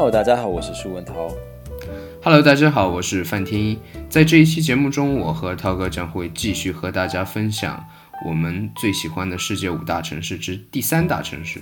[0.00, 1.28] Hello，大家好，我是舒文涛。
[2.22, 3.78] Hello，大家好，我是范天一。
[4.08, 7.84] 在这一期节目中，我和涛哥将会继续和大家分享
[8.24, 11.60] 我们最喜欢的世界五大城市之第三大城市。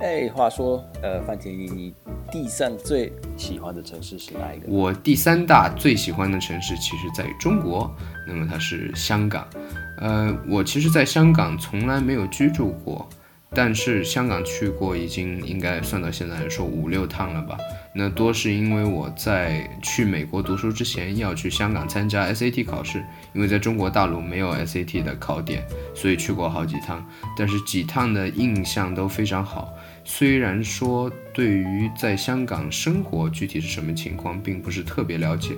[0.00, 1.94] 哎，话说，呃，范天一，你
[2.32, 4.66] 第三最喜欢的城市是哪一个？
[4.66, 7.88] 我第三大最喜欢的城市其实在中国，
[8.26, 9.46] 那么它是香港。
[10.00, 13.08] 呃，我其实在香港从来没有居住过。
[13.54, 17.56] 但是香港去过，已经应该算到现在来说五六趟了吧。
[17.94, 25.64] 那多是因为我在去美国读书之前要去香港参加 SAT 考试，因为在中国大陆没有 SAT 的考点，
[25.94, 27.06] 所以去过好几趟。
[27.38, 29.72] 但是几趟的印象都非常好。
[30.04, 35.54] 虽然说对于在香港生活具体是什么情况，并不是特别了解。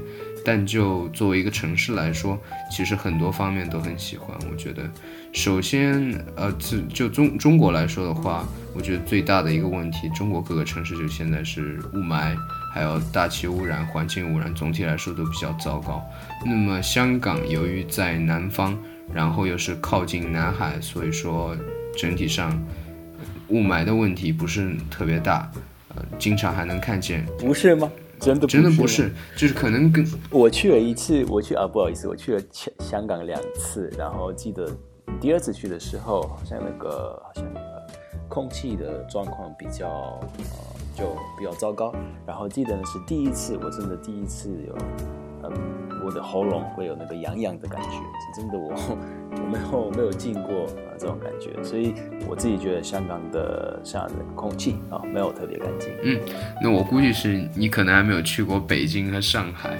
[0.48, 4.34] 但就作为一个城市来说，其实很多方面都很喜欢。
[4.50, 4.82] 我觉得，
[5.30, 12.34] 首先，呃，就就中中国来说的话，我觉得最大的一个问题，中国各个城市就现在是雾霾，
[12.72, 16.02] 还有大气污染、环境污染，总体来说都比较糟糕。
[16.46, 18.74] 那么香港由于在南方，
[19.12, 21.54] 然后又是靠近南海，所以说
[21.94, 22.58] 整体上
[23.48, 25.52] 雾霾的问题不是特别大，
[25.94, 27.26] 呃，经常还能看见。
[27.38, 27.90] 不是吗？
[28.20, 34.68] 真的真的不是，就是可能跟我去了一次，我去啊，不好意思，我去了香香港两次，然后记得
[35.20, 37.44] 第二次去的时候，好像那个好像
[38.28, 40.56] 空气的状况比较呃
[40.94, 41.04] 就
[41.38, 41.94] 比较糟糕，
[42.26, 44.76] 然后记得呢是第一次，我真的第一次有
[45.44, 48.72] 嗯我的喉咙会有那个痒痒的感觉，是真的我。
[49.30, 51.92] 我没有没有进过啊这种感觉，所以
[52.26, 55.90] 我自己觉得香港的像的空气啊没有特别干净。
[56.02, 56.18] 嗯，
[56.62, 59.78] 那我估计是你可能还没有去过北京和上海。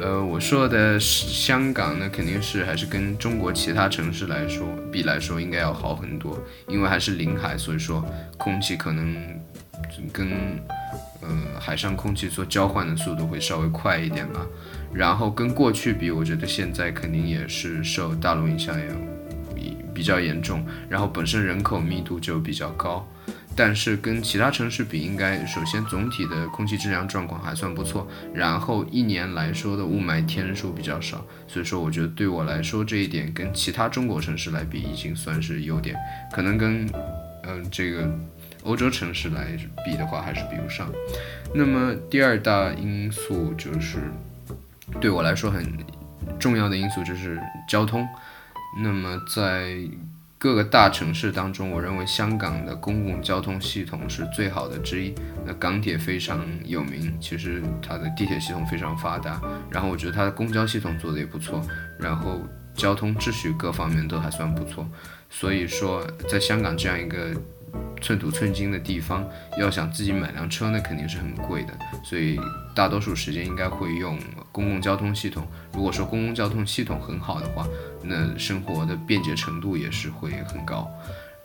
[0.00, 8.02] 呃，我说的香港呢，肯定是还是跟中国其他城市来说比来说应该要好很多，因为还是临海，所以说
[8.38, 9.16] 空气可能
[10.12, 10.30] 跟
[11.20, 14.46] 呃海上空气做交换的速度会稍微快一点吧。
[14.94, 18.86] 然后跟过去比，我觉得现在肯定也是受大陆影响也
[19.54, 20.64] 比比较严重。
[20.88, 23.04] 然后本身人口密度就比较高，
[23.56, 28.06] 但是跟其他城市比，应该首先总体的空气质量状况还算不错。
[28.32, 35.96] 然后一年来说的雾霾天数比较少，所以说我觉得对我来说这一点跟其他中国城市来比，已经算是优点。
[36.32, 36.88] 可能跟
[37.42, 38.08] 嗯这个
[38.62, 40.88] 欧洲城市来比的话，还是比不上。
[41.52, 43.98] 那么第二大因素就是。
[45.00, 45.64] 对我来说很
[46.38, 48.06] 重要的因素就是交通。
[48.82, 49.76] 那么在
[50.38, 55.14] 各个大城市当中，我认为香港的公共交通系统是最好的之一。
[55.46, 59.40] 那港铁非常有名，其实它的地铁系统非常发达。
[59.70, 61.62] 然后我觉得它的公交系统做的也不错，
[61.98, 62.42] 然后
[62.74, 64.86] 交通秩序各方面都还算不错。
[65.30, 67.34] 所以说，在香港这样一个。
[68.00, 69.26] 寸土寸金的地方，
[69.58, 71.72] 要想自己买辆车，那肯定是很贵的，
[72.04, 72.38] 所以
[72.74, 74.18] 大多数时间应该会用
[74.54, 75.44] 公共交通系统。
[75.72, 77.66] 如果说公共交通系统很好的话，
[78.00, 80.88] 那生活的便捷程度也是会很高。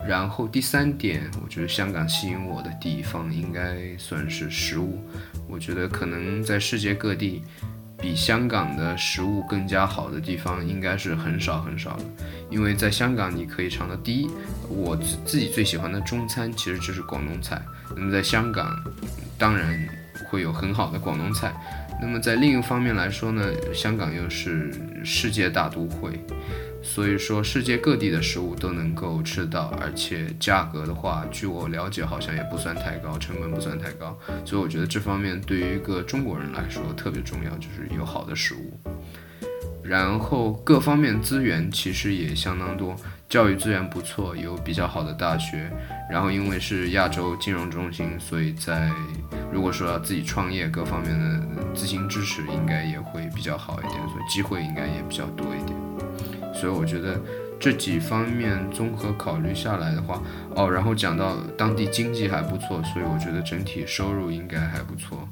[0.08, 5.04] 然后第三点，我觉得香港吸引我的地方应该算是食物。
[5.48, 7.42] 我觉得可能在世界各地。
[8.02, 12.06] 比香港的食物更加好的地方应该是很少很少的，
[12.50, 14.30] 因为在香港你可以尝到第一，
[14.70, 17.62] 我自己最喜欢的中餐其实就是广东菜。
[17.98, 18.74] 那么在香港，
[19.38, 19.78] 当然
[20.30, 21.54] 会有很好的广东菜。
[22.02, 24.72] 那么在另一方面来说呢，香港又是
[25.04, 26.20] 世界大都会。
[26.82, 34.18] 所以说，世界各地的食物都能够吃到，而且价格的话，据我了解，好像也不算太高，成本不算太高。
[34.46, 38.80] 所以我觉得这方面对于一个中国人来说特别重要，就是有好的食物。
[39.84, 42.96] 然后各方面资源其实也相当多，
[43.30, 45.70] 教育资源不错，有比较好的大学。
[46.10, 48.90] 然后因为是亚洲金融中心，所以在
[49.54, 55.78] 如果说要自己创业，各方面的资金支持应该也会比较好一点，所以机会应该也比较多一点。
[56.56, 57.22] 所以我觉得
[57.60, 60.20] 这几方面综合考虑下来的话，
[60.56, 65.30] 哦，然后讲到当地经济还不错，所以我觉得整体收入应该还不错，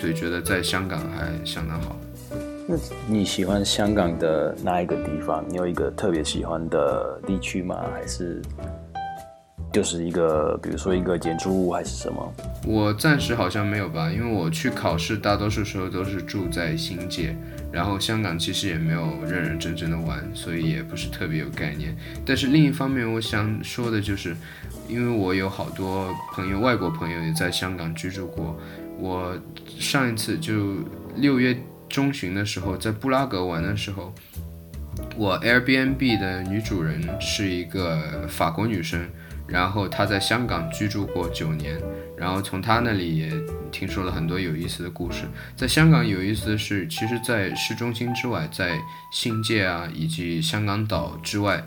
[0.00, 1.94] 所以觉得在香港还相当好。
[2.66, 2.76] 那
[3.06, 5.44] 你喜欢香港的哪一个地方？
[5.48, 7.78] 你有一个特别喜欢的地区吗？
[7.92, 8.40] 还是
[9.70, 12.32] 就是一个，比如说一个建筑物还是什么？
[12.66, 17.36] 我暂时好像没有吧，因为我去考试大多数时候都是住在新界。
[17.70, 21.94] 然后香港其实也没有认认真真的玩，所以也不是特别有概念。
[22.24, 24.34] 但是另一方面，我想说的就是，
[24.88, 28.56] 因为我有好多朋友，外国朋友也在香港居住过。
[28.96, 29.36] 我
[29.66, 30.76] 上一次就
[31.16, 31.54] 六月
[31.94, 34.12] 中旬的时候，在布拉格玩的时候，
[35.16, 39.08] 我 Airbnb 的女主人是一个法国女生，
[39.46, 41.80] 然后她在香港居住过九年，
[42.18, 43.30] 然后从她那里也
[43.74, 45.24] 听说了很多有意思的故事。
[45.56, 48.78] 在香港有意思的是，其实，在市中心之外，在
[49.10, 51.60] 新界啊以及香港岛之外，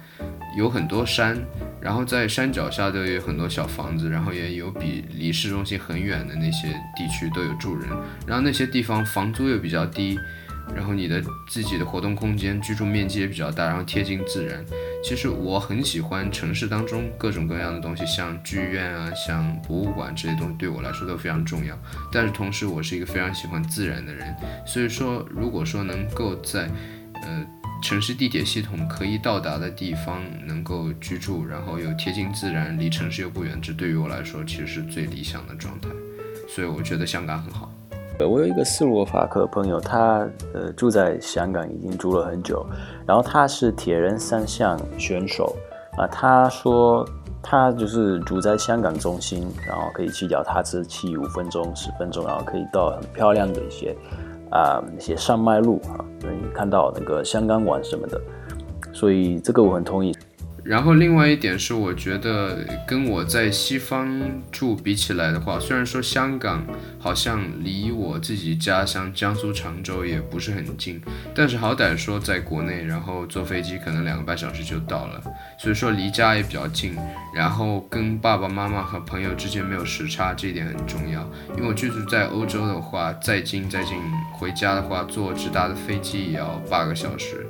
[0.58, 1.38] 有很多山，
[1.82, 7.90] 然后在山脚下都有很多小房子，然后也有比离市中心很远的那些地区都有住人，
[8.26, 10.18] 然后那些地方房租又比较低。
[10.76, 14.66] 然后你的自己的活动空间、居住面积也比较大，然后贴近自然。
[15.08, 21.80] 其实我很喜欢城市当中各种各样的东西，像剧院啊、像博物馆这些东西，对我来说都非常重要。
[22.12, 26.70] 但是同时，我是一个非常喜欢自然的人，所以说，如果说能够在，
[27.24, 27.48] 呃，
[27.82, 35.88] 城市地铁系统可以到达的地方能够居住，然后又贴近自然，离城市又不远，这对于我来说其实是最理想的状态。
[36.50, 37.72] 所以我觉得香港很好。
[38.26, 42.66] 我有一个斯洛伐克朋友，他呃住在香港，已经住了很久。
[43.06, 45.56] 然后他是铁人三项选手
[45.98, 47.08] 啊，他说
[47.44, 53.96] 他就是住在香港中心，然后可以骑脚踏车骑五分钟、十分钟，然后可以到很漂亮的一些
[54.50, 58.20] 啊一些山脉路啊，能看到那个香港湾什么的。
[58.94, 60.17] 所以这个我很同意。
[60.68, 64.22] 然后另外一点是，我觉得跟我在西方
[64.52, 66.62] 住比起来的话，虽然说香港
[67.00, 71.02] 好像离我自己家乡江苏常州也不是很近，
[71.34, 75.24] 但是好歹说在国内，然后坐飞机可能两个半小时就到了，
[75.58, 76.98] 所以说离家也比较近。
[77.34, 81.22] 然后跟爸爸妈妈和朋友之间没有时差，这一点很重要。
[81.56, 83.96] 因为我居住在欧洲的话，再近再近，
[84.34, 87.48] 回家的话坐直达的飞机也要八个小时，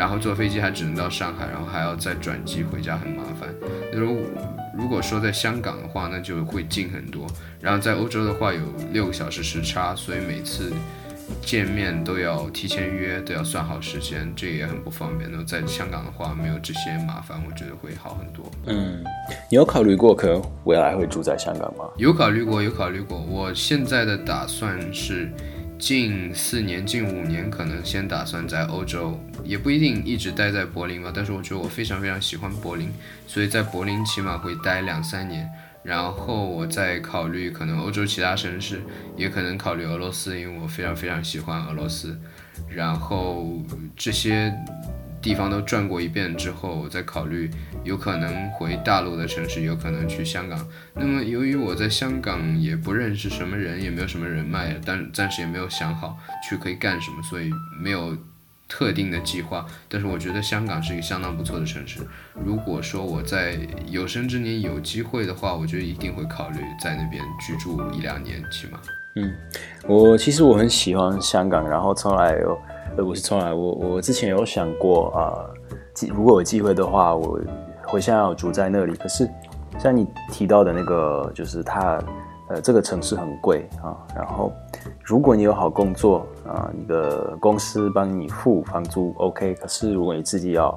[0.00, 2.62] 然后坐飞机还只能到上海，然后还要再转机。
[2.62, 3.50] 回家很麻烦。
[3.92, 4.24] 如
[4.74, 7.26] 如果说在香港的话，那就会近很多。
[7.60, 8.60] 然后在欧洲的话，有
[8.94, 10.72] 六个小时时差，所以每次
[11.42, 15.30] 见面都要提前约，都要算好时间，这也很不方便。
[15.30, 18.50] 那在香港的话，没有这些麻烦，我觉得会好很多。
[18.68, 19.04] 嗯，
[19.50, 21.84] 你有考虑过可能未来会住在香港吗？
[21.98, 23.20] 有考虑过，有考虑过。
[23.20, 25.30] 我现在的打算是。
[25.80, 29.18] 近四年、近五年，可能先打算在欧洲，
[29.50, 31.10] 也不一定一直待在柏林吧。
[31.12, 32.88] 但是我觉得我非常非常喜欢柏林，
[33.26, 35.48] 所以在柏林起码会待两三年，
[35.82, 38.80] 然后我再考虑可能欧洲其他城市，
[39.16, 42.18] 也可能考虑俄罗斯，因为我非常非常喜欢俄罗斯。
[42.68, 43.60] 然后
[43.96, 44.54] 这些。
[45.22, 47.50] 地方都转过一遍之后，我再考虑
[47.84, 50.66] 有可能回大陆的城市，有可能去香港。
[50.94, 56.18] 那么由于我在香港也不认识什么人，也没有什么人脉，但暂时也没有想好
[56.48, 58.16] 去可以干什么，所以没有
[58.70, 59.66] 特定的计划。
[59.88, 62.00] 但是我觉得香港是一个相当不错的城市。
[62.42, 68.78] 如果说我在有生之年有机会的话，我觉得一定会考虑在那边居住一两年，起码。
[69.16, 69.34] 嗯，
[69.86, 72.58] 我其实我很喜欢香港，然后从来有。
[72.96, 75.46] 呃，不是从来，我我之前有想过啊，
[76.08, 77.40] 如果有机会的话，我
[77.84, 78.96] 会想要住在那里。
[78.96, 79.30] 可是
[79.78, 82.02] 像你提到的那个，就是它，
[82.50, 83.96] 呃，这个城市很贵啊。
[84.14, 84.52] 然后
[85.02, 89.54] 如果你有好工作啊，你的公司帮你付房租，OK。
[89.54, 90.68] 可是如果你自己要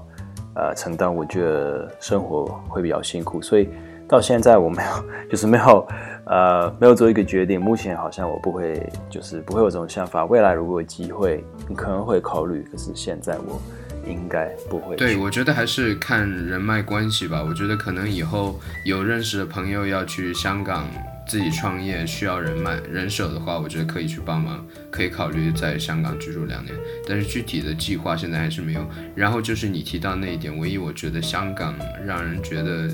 [0.55, 3.41] 呃承担，我觉得生活会比较辛苦。
[3.41, 3.67] 所以
[4.07, 5.85] 到现在我没有，就是没有。
[6.25, 7.59] 呃，没有做一个决定。
[7.59, 10.23] 目前好像我不会，就是不会有这种想法。
[10.23, 12.63] 未来如果有机会，你可能会考虑。
[12.71, 13.61] 可是现在我
[14.07, 14.95] 应该不会。
[14.95, 17.43] 对，我觉得还是看人脉关系吧。
[17.45, 18.55] 我觉得可能以后
[18.85, 20.85] 有认识的朋友要去香港
[21.27, 26.75] 自己创业，需要人脉人手的话，我觉得可以去帮忙，可以考虑在香港居住两年。
[27.07, 28.87] 但是具体的计划现在还是没有。
[29.15, 31.75] 然后就是你提到那一点，唯一我觉得香港
[32.05, 32.89] 让人觉得。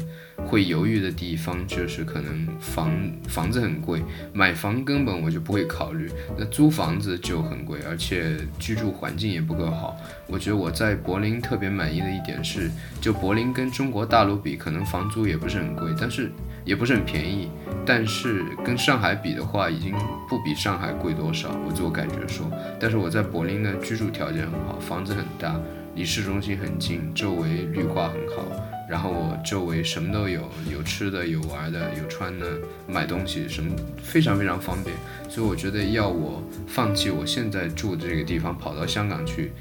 [0.45, 2.89] 会犹豫的地方就是可能房
[3.27, 6.09] 房子很贵，买房根本我就不会考虑。
[6.37, 9.97] 那租房子就很贵，而且居住环境也不够好。
[10.27, 12.71] 我觉得我在柏林特别满意的一点是，
[13.01, 16.31] 就柏林跟中国大陆比，可能房租也不是很贵，但是
[16.69, 17.49] 也不是很便宜。
[17.83, 19.91] 但是跟上海比的话，已经
[20.29, 21.49] 不比上海贵多少。
[21.65, 22.45] 我自我感觉说，
[22.79, 25.59] 但是我在柏林呢居住条件很好，房子很大，
[25.99, 28.45] 离市中心很近，周围绿化很好。
[28.87, 32.45] 然后我周围什么都有，有吃的，有玩的，有穿的，
[32.87, 34.95] 买东西什么非常非常方便。
[35.27, 39.51] 所以我觉得要我放弃我现在住的这个地方，跑到香港去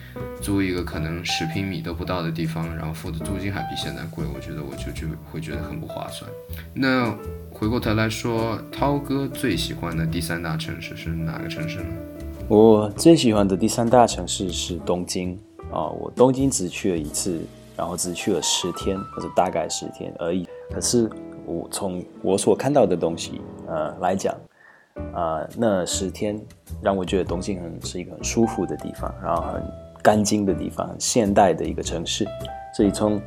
[0.40, 6.30] 租一个可能十平米都不到的地方，然后付的租金还比现在贵，我觉得我就就会觉得很不划算。
[6.72, 7.12] 那
[7.50, 11.86] 回过头来说，涛哥最喜欢的第三大城市是哪个城市呢？
[12.46, 15.38] 我最喜欢的第三大城市是东京
[15.72, 17.40] 啊，我东京只去了一次。
[17.78, 20.48] 然后只去了十天，或者大概十天而已。
[20.68, 21.08] 可是
[21.46, 24.34] 我从我所看到的东西，呃来讲，
[25.14, 26.36] 啊，那十天
[26.82, 29.62] 让我觉得东京很是一个很舒服的地方，然后很
[30.02, 32.26] 干净的地方，很现代的一个城市。
[32.74, 33.22] 所以从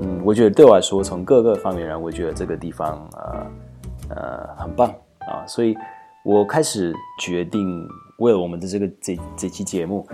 [0.00, 4.88] 嗯，我觉得对我来说，从各个方面让，我觉得这个地方呃呃很棒
[5.26, 5.76] 啊，所以
[6.24, 7.86] 我开始决定
[8.20, 10.08] 为了我们的这个这这期节目，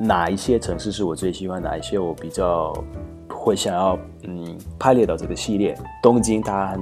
[0.00, 2.72] 哪一些城市是我最喜欢，哪一些我比较
[3.28, 5.76] 会想要嗯排列到这个系列。
[6.02, 6.80] 东京它很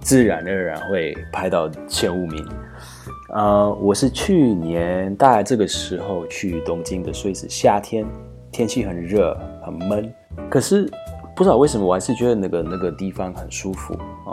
[0.00, 2.46] 自然而然会排到前五名。
[3.34, 8.06] 呃，我是去年大概这个时候去东京的，所以是夏天，
[8.50, 10.12] 天气很热很闷，
[10.48, 10.90] 可是
[11.36, 13.92] 不知道为什么，我还是觉得那个那个地方很舒服
[14.24, 14.32] 啊。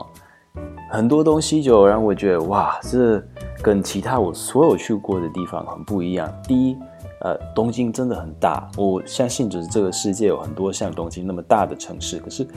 [0.90, 3.22] 很多东西就让我觉得哇，这
[3.62, 6.34] 跟其他我所有去过的地方很不一样。
[6.48, 6.78] 第一，
[7.26, 12.48] 呃，东京真的很大，我相信就是这个世界有很多像东京那么大的城市，可是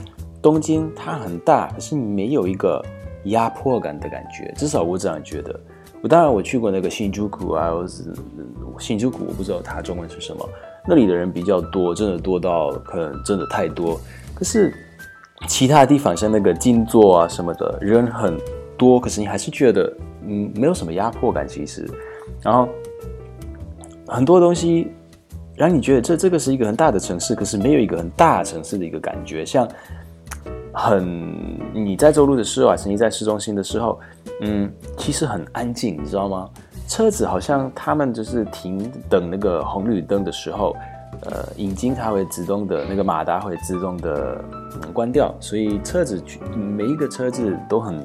[0.43, 2.79] 东京它很大，可是你没有一个
[3.23, 5.59] 压迫感的感觉，至少我这样觉得。
[6.03, 7.71] 我当然我去过那个新竹谷啊，
[8.77, 10.47] 新竹谷，我不知道它中文是什么。
[10.87, 13.99] 那里的人比较多，真的多到可能真的太多。
[14.35, 14.71] 可是
[15.47, 18.37] 其他地方像那个静坐啊什么的，人很
[18.77, 19.91] 多，可是你还是觉得
[20.27, 21.47] 嗯没有什么压迫感。
[21.47, 21.89] 其实，
[22.41, 22.69] 然后
[24.09, 24.91] 很多东西
[25.55, 29.67] 让你觉得这这个是一个很大的城市，可是没有一个很大城市的一个感觉，像。
[30.71, 33.99] 很，你在走路的时候，啊，曾经在市中心的时候，
[34.41, 36.47] 嗯，其实很安静，你知道吗？
[36.87, 40.75] 车子好像他们就是停等那个红绿灯的时候，
[41.23, 44.41] 呃，引擎它会自动的，那个马达会自动的
[44.93, 46.23] 关掉，所以车子
[46.55, 47.97] 每一个车子都很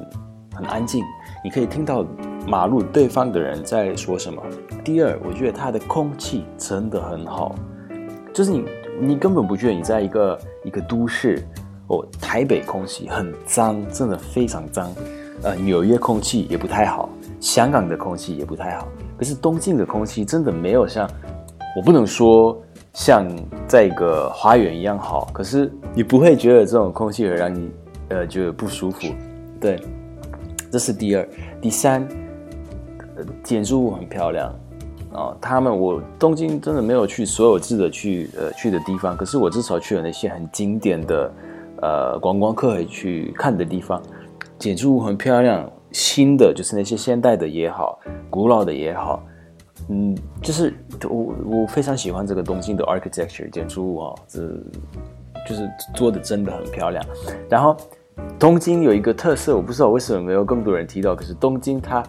[0.53, 1.03] 很安静，
[1.43, 2.03] 你可以听到
[2.47, 4.41] 马路对方的人在说什么。
[4.83, 7.55] 第二，我觉得它的空气真的很好，
[8.33, 8.65] 就是你
[8.99, 11.43] 你根本不觉得你在一个一个都市。
[11.87, 14.91] 哦，台北空气很脏，真的非常脏。
[15.43, 17.07] 呃，纽约空气也不太好，
[17.39, 18.87] 香港的空气也不太好。
[19.15, 21.07] 可是东京的空气真的没有像，
[21.77, 22.59] 我不能说
[22.91, 23.27] 像
[23.67, 25.29] 在一个花园一样好。
[25.31, 27.69] 可是你不会觉得这种空气会让你
[28.09, 29.01] 呃觉得不舒服。
[29.61, 29.79] 对，
[30.71, 31.29] 这是第二。
[31.61, 32.07] 第三，
[33.43, 34.53] 建筑物很漂亮
[35.13, 35.35] 啊。
[35.39, 41.31] 他们我东京真的没有去所有值得去呃去的地方，可是我至少去了那些很经典的。
[41.81, 44.01] 呃，观光客会去看的地方，
[44.57, 49.21] 建筑物很漂亮，新的就是那些现代的也好，古老的也好，
[49.89, 54.47] 嗯，就是我我非常喜欢这个东京的 architecture 建筑物啊，这
[55.47, 57.05] 就是做的真的很漂亮。
[57.49, 57.75] 然后
[58.39, 62.01] 东京有一个特色，我不知道为什么没有更多人提到，可是东京它，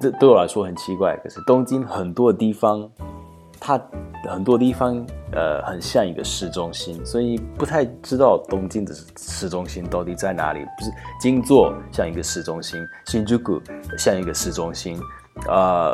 [0.00, 2.88] 这对我来说很奇怪，可是东京很多地方。
[3.60, 3.76] 它
[4.28, 10.60] 很多地方，呃，很像一个市中心，所以不太知道东京的市中心到底在哪里。
[10.60, 13.60] 不是金座像一个市中心，新宿
[13.98, 14.96] 像一个市中心，
[15.48, 15.92] 啊，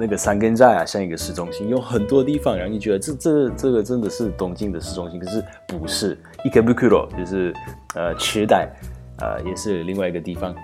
[0.00, 6.18] 那个三根寨啊像一个市中心，有很多地方让你觉得这这这个真的是东京的市中心，可是不是。
[6.46, 7.52] Ikebukuro 就是
[7.94, 8.70] 呃池袋，
[9.18, 10.54] 呃也是另外一个地方。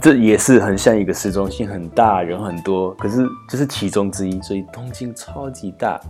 [0.00, 4.40] 这也是很像一个市中心，很大，人很多，可是这是其中之一。
[4.40, 6.00] 所以东京超级大，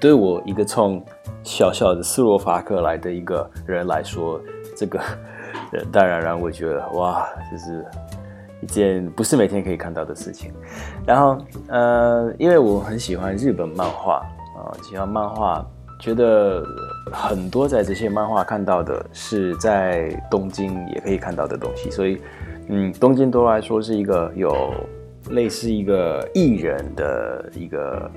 [0.00, 1.04] 对我一个从
[1.42, 4.40] 小小的斯洛伐克来的一个人来说，
[4.76, 5.00] 这个
[5.90, 7.84] 当然让我觉得哇，就是
[8.60, 10.52] 一件不是每天可以看到的事情。
[11.06, 11.36] 然后
[11.68, 14.24] 呃，因为我很喜欢日本漫画
[14.56, 15.66] 啊，喜欢漫画。
[16.00, 16.62] 觉得
[17.10, 22.18] 很多在这些漫画看到的是在东京也可以看到的东西，所以，
[22.68, 24.74] 嗯，东京对我来说是一个有
[25.30, 28.10] 类似一个艺人的一个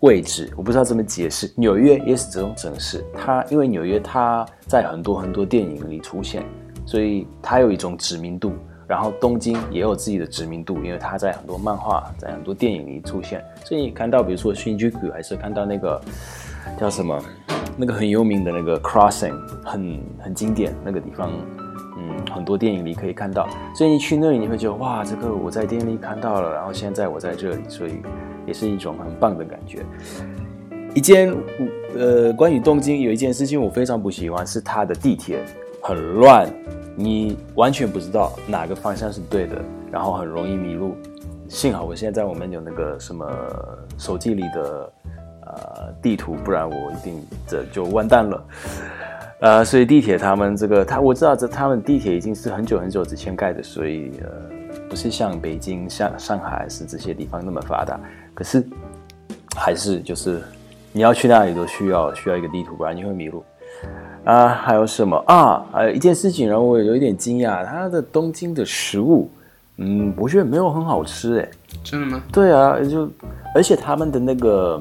[0.00, 1.52] 位置，我不知道怎么解释。
[1.56, 6.42] 纽约也是这种城市，它因为纽约它在很多很多电影里出现，
[6.86, 8.52] 所以它有一种知名度。
[8.86, 16.00] 然后东京也有自己的知名度，因为它在很多漫画、在很多电影里出现，所以看到比如说新宿，还是看到那个。
[16.78, 17.18] 叫什么？
[17.76, 21.28] 那个很有名的那个 Crossing，很很经典那个地方，
[21.98, 23.48] 嗯，很多电影里可以看到。
[23.74, 28.00] 所以你去那里，你会觉得哇，这个我在电影里看到了，然后现在我在这里，所以
[28.46, 29.84] 也是一种很棒的感觉。
[30.94, 31.34] 一件
[31.98, 35.44] 呃，关于东京有一件事情我非常不喜欢，是它的地铁
[35.82, 36.48] 很乱，
[36.94, 40.94] 你完全不知道哪个方向是对的，然后很容易迷路。
[41.48, 43.26] 幸好我现在我们有那个什么
[43.98, 44.92] 手机里的。
[45.56, 48.44] 呃，地图，不然我一定这就完蛋了。
[49.40, 54.28] 呃，所以地铁他们这个，他我知道这他们地铁已经是很久很久之前盖的，所以呃，
[54.88, 58.00] 不是像北京、像上海是这些地方那么发达。
[58.32, 58.64] 可是
[59.54, 60.40] 还是就是
[60.92, 63.44] 你要去那里都需要需要一个地图，不然你会迷路。
[64.24, 65.62] 啊，还有什么啊？
[65.70, 69.30] 还有一件事情让我有一点惊讶，它的东京的食物，
[69.76, 71.48] 嗯，我觉得没有很好吃，哎，
[71.82, 72.22] 真的吗？
[72.32, 73.10] 对啊，就
[73.54, 74.80] 而且他们的那个。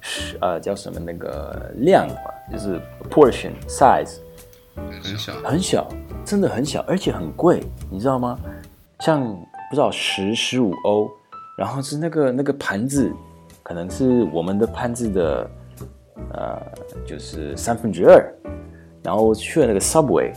[0.00, 2.14] 是呃叫什么那个量嘛，
[2.52, 2.80] 就是
[3.10, 4.18] portion size
[4.74, 5.88] 很小，很小，
[6.24, 8.38] 真的很小，而且很贵，你知道吗？
[9.00, 11.10] 像不知道十十五欧，
[11.56, 13.12] 然后是那个那个盘子，
[13.62, 15.50] 可能是我们的盘子的
[16.32, 16.60] 呃
[17.06, 18.32] 就是三分之二，
[19.02, 20.32] 然后去了那个 Subway，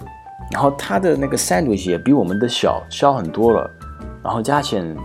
[0.52, 3.70] 然后它的那个 sandwich 也比我们的小小很多了，
[4.24, 4.96] 然后价钱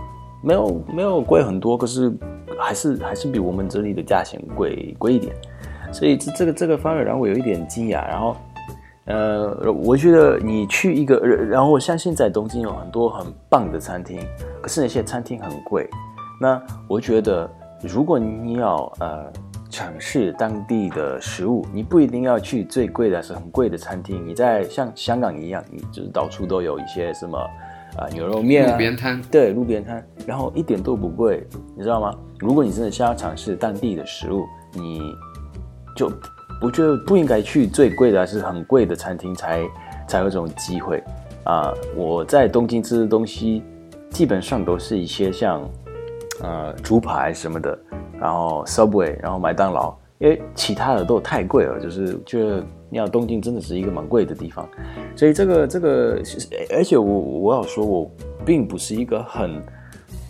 [0.43, 2.11] 没有没有贵很多，可是
[2.59, 5.33] 还是还是比我们这里的价钱贵贵一点，
[5.91, 8.35] 所以这这个这个方面让我有一点惊讶，然后。
[9.05, 14.19] 呃，我觉得你去一个，然后我相信在东京有很多很棒的餐厅，
[14.61, 15.89] 可是那些餐厅很贵。
[16.39, 17.49] 那我觉得，
[17.81, 19.25] 如果你要呃
[19.67, 24.23] 尝试当地的食物，你不一定要去最贵的是很贵的餐厅。
[24.23, 27.35] 你在像香港一样，你就是到处都有一些什么
[27.97, 32.15] 啊牛肉面啊，路边摊，对，路边摊，然后一点都不贵，你知道吗？
[32.39, 35.01] 如果你真的想要尝试当地的食物，你
[35.95, 36.11] 就。
[36.61, 39.65] 不觉得不应该去最贵的还是很贵的餐厅才
[40.05, 41.01] 才有这种机会
[41.45, 41.73] 啊！
[41.95, 43.63] 我在东京吃的东西
[44.09, 45.61] 基本上都是一些像
[46.41, 47.79] 呃猪排什么的，
[48.19, 54.67] 然后 Subway，然后麦当劳，因为其他的都太贵了，就是觉得你要东京真的是一个蛮贵的地方，
[55.15, 56.21] 所以这个这个，
[56.75, 58.11] 而且我我要说，我
[58.45, 59.61] 并不是一个很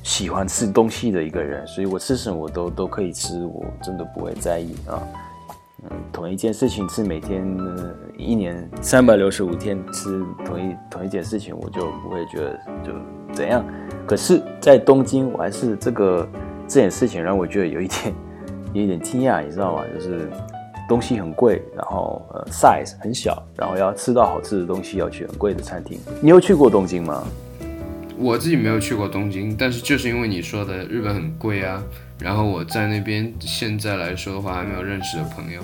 [0.04, 5.02] 喜欢吃东西的一个人，所以我吃什么我都都可以吃，我真的不会在意啊。
[5.84, 7.42] 嗯，同一件事情吃每天
[8.18, 12.92] 一年三百六十五天吃同一同一件事情，我就不会觉得就
[13.34, 13.64] 怎样。
[14.06, 16.28] 可是，在东京，我还是这个
[16.68, 18.14] 这件事情让我觉得有一点
[18.74, 19.84] 有一点惊讶，你知道吗？
[19.94, 20.30] 就是
[20.90, 25.98] 东西很贵，然后呃 size 很小，然后要吃到好吃的东西要去很贵的餐厅。
[26.22, 27.24] 你有去过东京吗？
[28.18, 31.82] 我自己没有去过东京，但是就是因为你说的日本很贵啊。
[32.20, 35.62] 然后我在那边现在来说的话，还没有认识的朋友。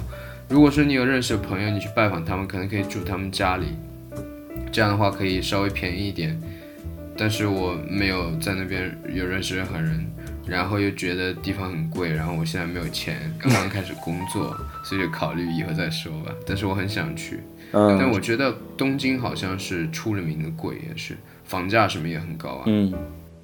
[0.47, 3.75] 如果说你有认识的朋友，你去拜访他们，可能可以住他们家里，
[4.71, 6.39] 这样的话可以稍微便宜一点。
[7.17, 10.05] 但是我没有在那边有认识任何人，
[10.47, 16.31] 然后又觉得地方很贵，然后我现在没有钱，刚刚开始工作，所以就考虑以后再说吧。
[16.45, 22.63] 但是我很想去，嗯但我觉得东京好像是出了名的贵，也是房价什么也很高啊。
[22.67, 22.93] 嗯。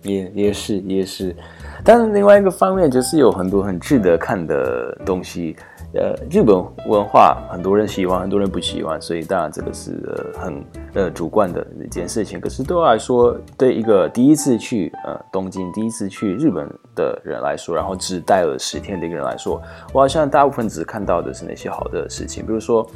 [0.03, 1.35] 也也是也是，
[1.83, 5.55] 但是另外一个方面就是有很多很值得看的东西。
[5.93, 6.55] 呃，日本
[6.87, 10.01] 文化很多人喜欢，很多人不喜欢，所以当然这个是
[10.39, 12.39] 很呃主观的一件事情。
[12.39, 19.61] 可是对我来说，对一个第一次去呃东京、第一次去日本的人来说，然后只待了十天的一个人来说，
[19.93, 22.87] 我好像大部分只看到的是那些好的事情，比如说，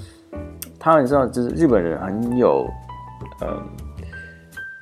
[0.80, 2.66] 他们知道就是日本人很有
[3.42, 3.62] 嗯。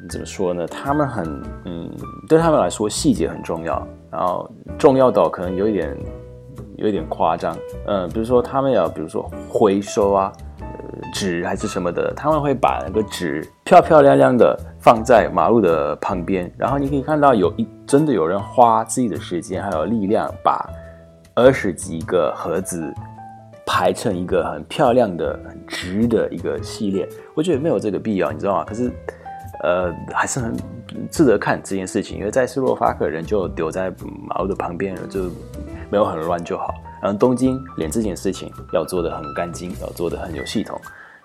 [0.10, 0.68] 怎么说呢？
[0.68, 1.90] 他们很嗯，
[2.28, 5.98] 对他们来说细节很重要，然后重要到可能有一点
[6.88, 7.56] 有点夸张。
[7.88, 10.68] 嗯，比如说他们要，比如说回收啊，呃，
[11.14, 20.70] 纸还是什么的，他们会把那个纸漂漂亮亮的放在马路的旁边，然后你可以看到有一真的有人花自己的时间还有力量，把
[21.36, 22.94] 二十几个盒子
[23.66, 27.08] 排成一个很漂亮的、很直的一个系列。
[27.34, 28.64] 我觉得没有这个必要，你知道吗？
[28.64, 28.92] 可是。
[29.62, 30.54] 呃，还是很
[31.10, 33.90] 值得看这件事情，因为在斯洛伐克人就丢在
[34.28, 35.30] 马路的旁边，就
[35.94, 36.74] 没有很乱就好。
[37.00, 40.76] 然后东京连这件事情要做的很干净，要做的很有系统，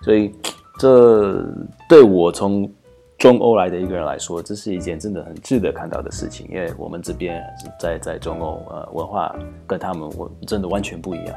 [0.03, 0.31] 所以
[0.77, 1.43] 这
[1.89, 2.71] 对我从
[3.17, 7.43] 中欧来的一个人来说，这是一件真的很值得看到的事情，因为我们这边
[7.79, 11.35] 在在中欧，呃，文化跟他们我真的完全不一样。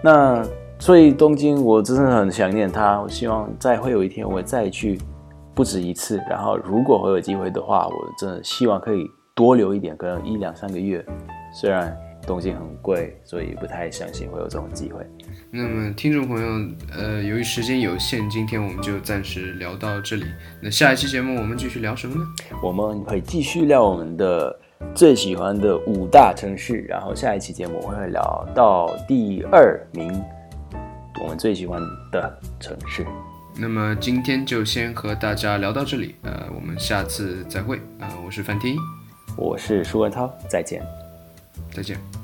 [0.00, 0.46] 那
[0.78, 5.00] 所以东京我真的很想念他，我希望再会有一天我再去。
[5.52, 9.04] 不止一次，然后如果我有机会的话，我真的希望可以
[9.34, 11.04] 多留一点，可能一两三个月。
[11.52, 11.94] 虽然
[12.26, 15.04] 东西很贵，所以不太相信会有这种机会。
[15.50, 20.24] 那么，听众朋友，呃，由于时间有限，今天我们就暂时聊到这里。
[20.60, 22.24] 那下一期节目我们继续聊什么呢？
[22.62, 24.56] 我们会继续聊我们的
[24.94, 30.22] 最喜欢的五大城市，然后下一期节目我会聊到第二名，
[31.22, 31.80] 我们最喜欢
[32.12, 33.04] 的城市。
[33.58, 38.78] 那么今天就先和大家聊到这里，呃，我们下次再会，啊，我是范天一，
[39.36, 40.80] 我是舒文涛，再见，
[41.72, 42.19] 再见。